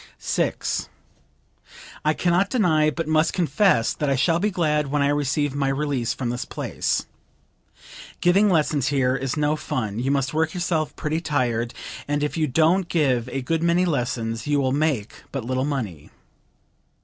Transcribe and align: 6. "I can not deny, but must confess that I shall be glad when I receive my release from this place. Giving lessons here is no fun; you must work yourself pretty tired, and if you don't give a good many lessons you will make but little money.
6. 0.17 0.89
"I 2.03 2.15
can 2.15 2.31
not 2.33 2.49
deny, 2.49 2.89
but 2.89 3.07
must 3.07 3.33
confess 3.33 3.93
that 3.93 4.09
I 4.09 4.15
shall 4.15 4.39
be 4.39 4.49
glad 4.49 4.87
when 4.87 5.03
I 5.03 5.09
receive 5.09 5.53
my 5.53 5.67
release 5.69 6.11
from 6.11 6.31
this 6.31 6.43
place. 6.43 7.05
Giving 8.19 8.49
lessons 8.49 8.87
here 8.87 9.15
is 9.15 9.37
no 9.37 9.55
fun; 9.55 9.99
you 9.99 10.09
must 10.09 10.33
work 10.33 10.55
yourself 10.55 10.95
pretty 10.95 11.21
tired, 11.21 11.75
and 12.07 12.23
if 12.23 12.35
you 12.35 12.47
don't 12.47 12.89
give 12.89 13.29
a 13.29 13.43
good 13.43 13.61
many 13.61 13.85
lessons 13.85 14.47
you 14.47 14.59
will 14.59 14.71
make 14.71 15.21
but 15.31 15.45
little 15.45 15.65
money. 15.65 16.09